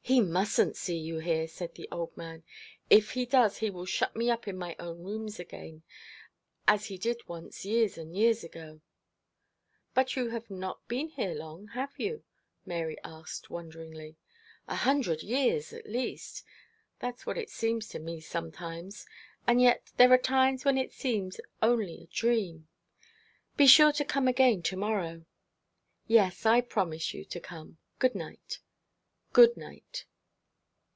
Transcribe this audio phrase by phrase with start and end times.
[0.00, 2.42] 'He mustn't see you here,' said the old man.
[2.88, 5.82] 'If he does he will shut me up in my own rooms again,
[6.66, 8.80] as he did once, years and years ago.'
[9.92, 12.24] 'But you have not been here long, have you?'
[12.64, 14.16] Mary asked, wonderingly.
[14.66, 16.42] 'A hundred years, at least.
[17.00, 19.04] That's what it seems to me sometimes.
[19.46, 22.66] And yet there are times when it seems only a dream.
[23.58, 25.26] Be sure you come again to morrow.'
[26.06, 28.60] 'Yes, I promise you to come; good night.'
[29.30, 30.06] 'Good night.'